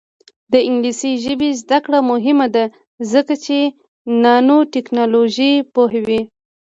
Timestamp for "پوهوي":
5.73-6.21